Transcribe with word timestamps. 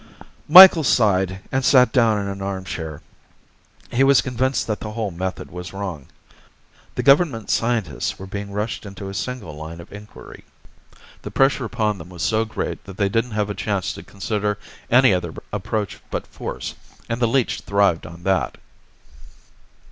Micheals 0.47 0.87
sighed 0.87 1.41
and 1.51 1.63
sat 1.63 1.93
down 1.93 2.17
in 2.17 2.27
an 2.27 2.41
armchair. 2.41 3.03
He 3.91 4.03
was 4.03 4.19
convinced 4.19 4.65
that 4.65 4.79
the 4.79 4.93
whole 4.93 5.11
method 5.11 5.51
was 5.51 5.73
wrong. 5.73 6.07
The 6.95 7.03
government 7.03 7.51
scientists 7.51 8.17
were 8.17 8.25
being 8.25 8.49
rushed 8.51 8.83
into 8.83 9.09
a 9.09 9.13
single 9.13 9.55
line 9.55 9.79
of 9.79 9.93
inquiry. 9.93 10.43
The 11.21 11.29
pressure 11.29 11.69
on 11.77 11.99
them 11.99 12.09
was 12.09 12.23
so 12.23 12.45
great 12.45 12.83
that 12.85 12.97
they 12.97 13.09
didn't 13.09 13.33
have 13.37 13.51
a 13.51 13.53
chance 13.53 13.93
to 13.93 14.01
consider 14.01 14.57
any 14.89 15.13
other 15.13 15.35
approach 15.53 15.99
but 16.09 16.25
force 16.25 16.73
and 17.07 17.21
the 17.21 17.27
leech 17.27 17.59
thrived 17.61 18.07
on 18.07 18.23
that. 18.23 18.57